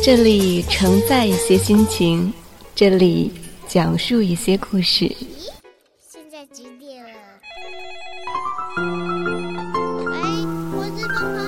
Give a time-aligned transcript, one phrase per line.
[0.00, 2.32] 这里承载一些心情，
[2.74, 3.30] 这里
[3.66, 5.14] 讲述一些故事。
[6.10, 7.10] 现在几点了？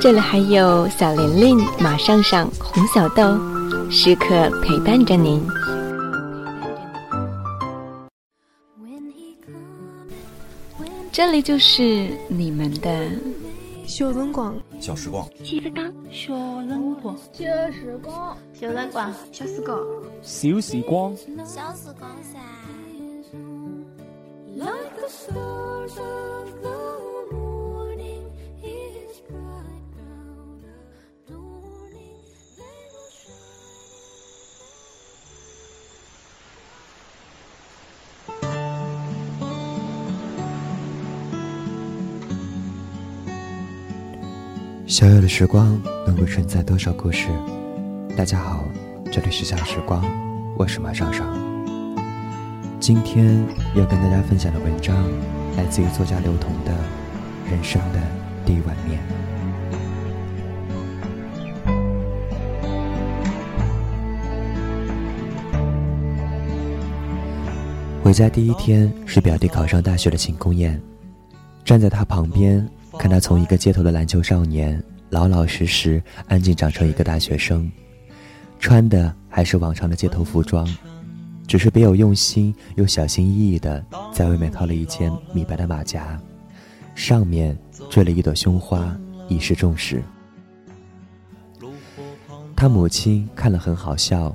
[0.00, 3.38] 这里还有小玲玲、马上上、红小豆，
[3.90, 5.46] 时刻陪伴着您。
[11.12, 13.10] 这里就是你们的
[13.86, 16.32] 小辰光，小时光，记得刚小
[16.66, 19.78] 辰光，小时光，小辰光，小时光，
[20.22, 22.38] 小时光，小时光噻。
[44.90, 47.28] 小小的时光能够承载多少故事？
[48.16, 48.64] 大家好，
[49.12, 50.04] 这里是小时光，
[50.58, 51.32] 我是马上上。
[52.80, 53.40] 今天
[53.76, 54.96] 要跟大家分享的文章
[55.56, 56.72] 来自于作家刘同的
[57.48, 58.00] 《人生的
[58.44, 58.98] 第一碗面》。
[68.02, 70.82] 回家第一天是表弟考上大学的庆功宴，
[71.64, 72.68] 站在他旁边。
[72.98, 77.70] 看他从一个街头的篮球少年，老老实实、安静长成一个大学生，
[78.58, 80.68] 穿的还是往常的街头服装，
[81.46, 86.20] 只是别有用心又小心翼翼的在外面套了一件米白的马甲，
[86.94, 87.56] 上面
[87.88, 88.94] 缀了一朵胸花，
[89.28, 90.02] 以示重视。
[92.54, 94.34] 他母亲看了很好笑，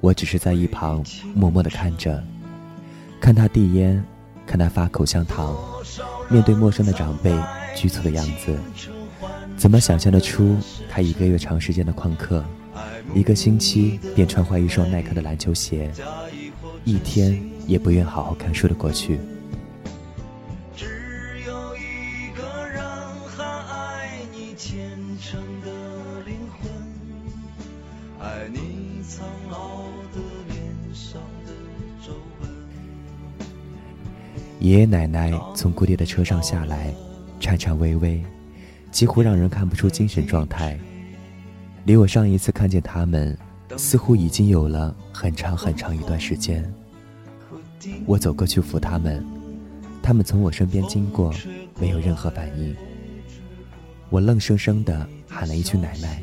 [0.00, 1.02] 我只是在一旁
[1.34, 2.22] 默默的看着，
[3.20, 4.04] 看他递烟，
[4.46, 5.56] 看他发口香糖，
[6.28, 7.34] 面对陌生的长辈。
[7.76, 8.58] 局促的样子，
[9.56, 10.56] 怎么想象得出
[10.88, 12.42] 他一个月长时间的旷课，
[13.14, 15.90] 一个星期便穿坏一双耐克的篮球鞋，
[16.84, 19.20] 一天也不愿好好看书的过去。
[34.58, 36.92] 爷爷奶奶从姑爹的车上下来。
[37.46, 38.20] 颤颤巍巍，
[38.90, 40.76] 几乎让人看不出精神状态。
[41.84, 43.38] 离我上一次看见他们，
[43.76, 46.68] 似乎已经有了很长很长一段时间。
[48.04, 49.24] 我走过去扶他们，
[50.02, 51.32] 他们从我身边经过，
[51.78, 52.74] 没有任何反应。
[54.10, 56.20] 我愣生生的喊了一句“奶奶”，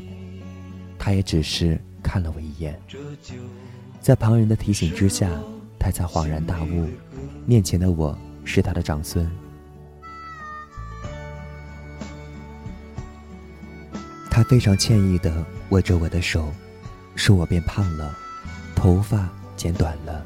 [1.00, 2.78] 他也只是看了我一眼。
[4.02, 5.30] 在旁人的提醒之下，
[5.80, 6.86] 他才恍然大悟，
[7.46, 8.14] 面前的我
[8.44, 9.26] 是他的长孙。
[14.44, 15.31] 他非常歉意地
[15.70, 16.52] 握着我的手，
[17.16, 18.14] 说我变胖了，
[18.76, 20.22] 头发剪短了，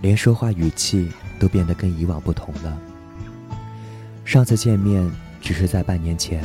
[0.00, 2.80] 连说话语气都变得跟以往不同了。
[4.24, 5.06] 上次见面
[5.42, 6.42] 只是在半年前，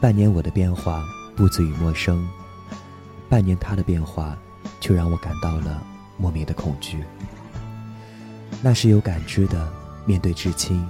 [0.00, 1.00] 半年我的变化
[1.36, 2.28] 不足以陌生，
[3.28, 4.36] 半年他的变化
[4.80, 5.80] 却让我感到了
[6.16, 7.04] 莫名的恐惧。
[8.60, 9.72] 那是有感知的，
[10.04, 10.84] 面对至亲，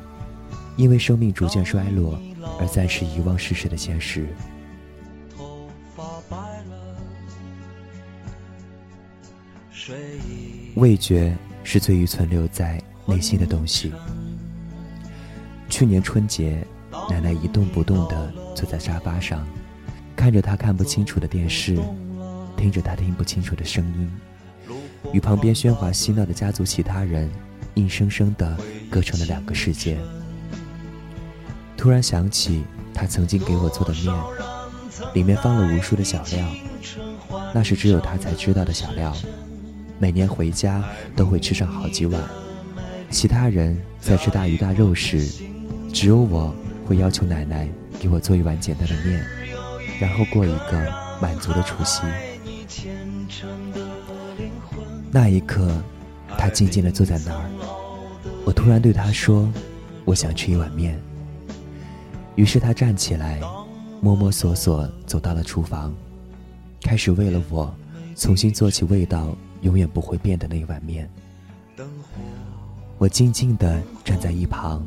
[0.76, 2.18] 因为生命逐渐衰落
[2.58, 4.26] 而暂时遗忘世事的现实。
[10.78, 13.92] 味觉是最易存留在内心的东西。
[15.68, 16.64] 去年春节，
[17.10, 19.44] 奶奶一动不动地坐在沙发上，
[20.14, 21.76] 看着她看不清楚的电视，
[22.56, 24.08] 听着她听不清楚的声音，
[25.12, 27.28] 与旁边喧哗嬉闹的家族其他人，
[27.74, 28.56] 硬生生地
[28.88, 29.98] 隔成了两个世界。
[31.76, 32.62] 突然想起
[32.94, 34.14] 她曾经给我做的面，
[35.12, 36.48] 里面放了无数的小料，
[37.52, 39.12] 那是只有她才知道的小料。
[39.98, 40.84] 每年回家
[41.16, 42.22] 都会吃上好几碗，
[43.10, 45.44] 其他人在吃大鱼大肉时，
[45.92, 46.54] 只有我
[46.86, 47.68] 会要求奶奶
[47.98, 49.24] 给我做一碗简单的面，
[50.00, 52.02] 然后过一个满足的除夕。
[55.10, 55.82] 那一刻，
[56.36, 57.50] 他静静地坐在那儿，
[58.44, 59.50] 我突然对他说
[60.06, 61.00] ：“我想吃一碗面。”
[62.36, 63.40] 于是他站起来，
[64.00, 65.92] 摸摸索索走到了厨房，
[66.82, 67.74] 开始为了我
[68.14, 69.36] 重新做起味道。
[69.62, 71.08] 永远不会变的那碗面。
[72.98, 74.84] 我静静地站在一旁，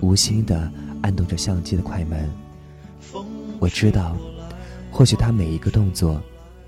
[0.00, 0.70] 无心地
[1.02, 2.30] 按动着相机的快门。
[3.58, 4.16] 我知道，
[4.90, 6.20] 或许他每一个动作，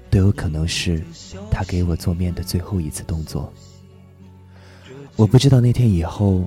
[0.09, 1.03] 都有可能是
[1.51, 3.53] 他给我做面的最后一次动作。
[5.17, 6.45] 我不知道那天以后，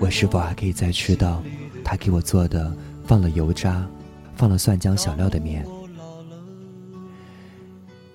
[0.00, 1.42] 我是否还可以再吃到
[1.84, 3.88] 他给我做的放了油渣、
[4.36, 5.64] 放了蒜姜小料的面。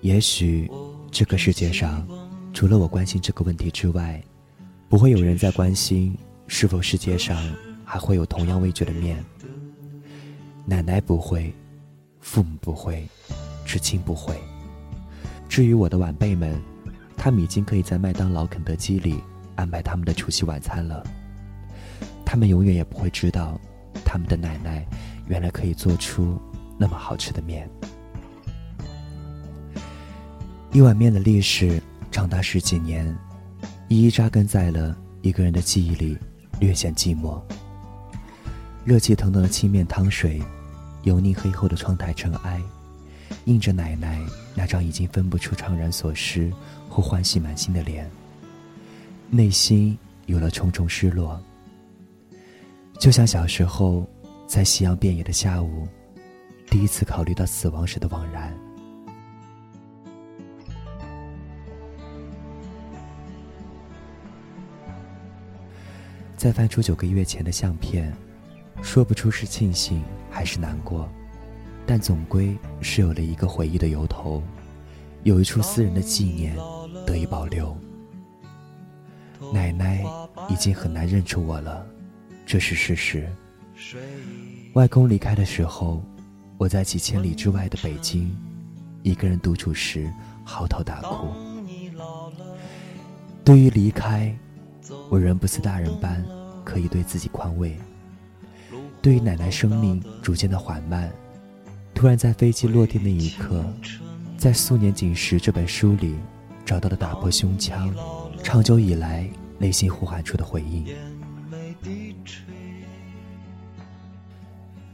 [0.02, 0.70] 也许，
[1.14, 2.04] 这个世界上，
[2.52, 4.20] 除了我关心这个问题之外，
[4.88, 6.18] 不会有人在关心
[6.48, 7.40] 是否世界上
[7.84, 9.24] 还会有同样味觉的面。
[10.64, 11.54] 奶奶不会，
[12.18, 13.06] 父母不会，
[13.64, 14.34] 至亲不会。
[15.48, 16.60] 至于我的晚辈们，
[17.16, 19.14] 他们已经可以在麦当劳、肯德基里
[19.54, 21.06] 安排他们的除夕晚餐了。
[22.24, 23.56] 他们永远也不会知道，
[24.04, 24.84] 他们的奶奶
[25.28, 26.36] 原来可以做出
[26.76, 27.70] 那么好吃的面。
[30.74, 31.80] 一碗面的历史
[32.10, 33.06] 长达十几年，
[33.86, 36.18] 一一扎根在了一个人的记忆里，
[36.58, 37.40] 略显寂寞。
[38.84, 40.42] 热气腾腾的沏面汤水，
[41.04, 42.60] 油腻黑厚的窗台尘埃，
[43.44, 44.20] 映着奶奶
[44.52, 46.52] 那张已经分不出怅然所失
[46.88, 48.10] 或欢喜满心的脸，
[49.30, 51.40] 内心有了重重失落。
[52.98, 54.04] 就像小时候，
[54.48, 55.86] 在夕阳遍野的下午，
[56.68, 58.52] 第一次考虑到死亡时的惘然。
[66.36, 68.14] 再翻出九个月前的相片，
[68.82, 71.08] 说不出是庆幸还是难过，
[71.86, 74.42] 但总归是有了一个回忆的由头，
[75.22, 76.54] 有一处私人的纪念
[77.06, 77.74] 得以保留。
[79.52, 80.04] 奶奶
[80.50, 81.86] 已经很难认出我了，
[82.44, 83.28] 这是事实。
[84.74, 86.02] 外公离开的时候，
[86.58, 88.36] 我在几千里之外的北京，
[89.02, 90.12] 一个人独处时
[90.44, 91.28] 嚎啕大哭。
[93.44, 94.36] 对于离开。
[95.08, 96.24] 我仍不似大人般
[96.64, 97.76] 可以对自己宽慰。
[99.00, 101.12] 对于奶奶生命逐渐的缓慢，
[101.94, 103.64] 突然在飞机落地那一刻，
[104.36, 106.14] 在《素年锦时》这本书里
[106.64, 107.94] 找到了打破胸腔、
[108.42, 109.28] 长久以来
[109.58, 110.86] 内心呼喊出的回应。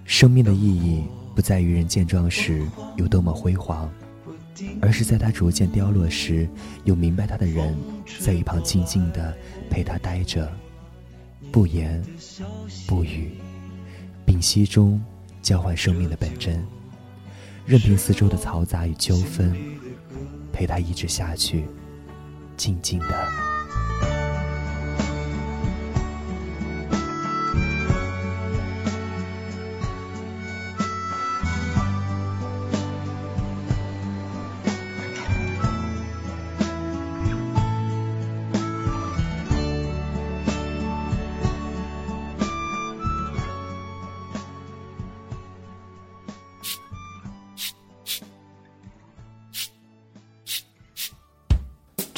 [0.04, 1.04] 生命的意义
[1.34, 2.66] 不在于人健壮时
[2.96, 3.88] 有多么辉煌，
[4.80, 6.48] 而是在他逐渐凋落时，
[6.84, 7.76] 有明白他的人
[8.18, 9.36] 在一旁静静的。
[9.70, 10.52] 陪他待着，
[11.52, 12.02] 不言
[12.88, 13.30] 不语，
[14.26, 15.00] 屏息中
[15.40, 16.60] 交换生命的本真，
[17.64, 19.54] 任凭四周的嘈杂与纠纷，
[20.52, 21.66] 陪他一直下去，
[22.56, 23.49] 静静的。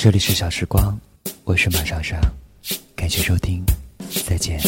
[0.03, 0.99] 这里是小时光，
[1.45, 2.21] 我是马莎莎，
[2.97, 3.65] 感谢收听，
[4.27, 4.59] 再见。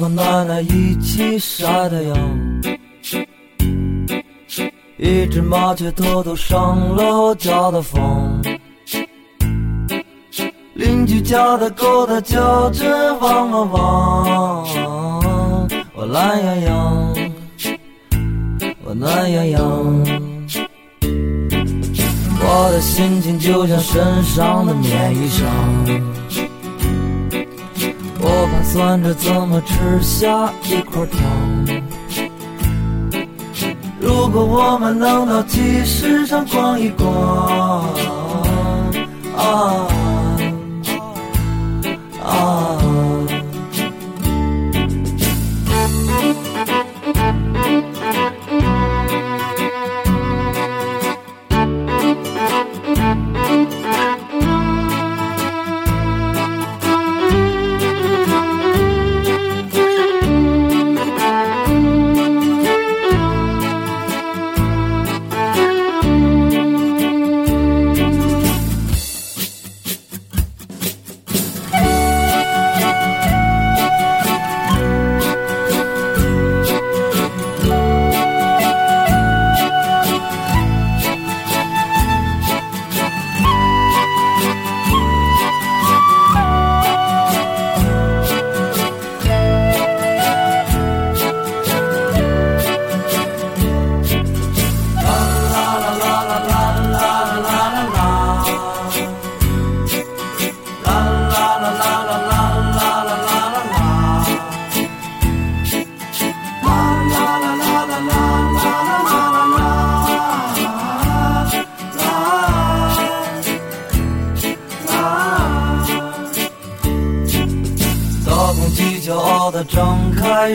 [0.00, 2.16] 和奶奶一起晒太阳，
[4.96, 8.40] 一只麻雀偷偷上了我家的房，
[10.72, 17.14] 邻居家的狗它叫着汪汪汪，我懒洋洋，
[18.82, 19.60] 我懒洋洋，
[22.42, 26.19] 我的心情就像身上的棉衣裳。
[28.72, 31.20] 算着怎么吃下一块糖。
[33.98, 37.08] 如果我们能到集市上逛一逛，
[39.36, 39.88] 啊
[42.24, 42.78] 啊！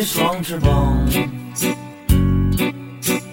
[0.01, 0.97] 双翅膀。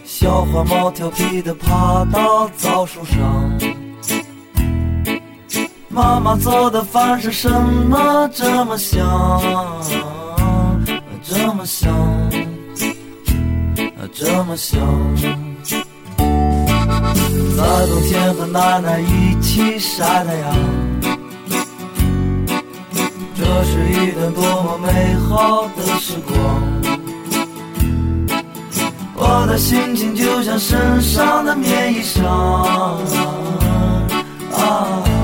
[0.04, 3.58] 小花猫调皮地爬到枣树上。
[5.88, 9.42] 妈妈做的饭是什么这么香？
[11.22, 11.92] 这么香，
[14.12, 14.80] 这么香。
[17.56, 20.56] 在冬天和奶奶一起晒太阳，
[23.54, 26.32] 这是一段多么美好的时光。
[29.14, 32.24] 我的心情就像身上的棉衣裳。
[34.56, 35.21] 啊。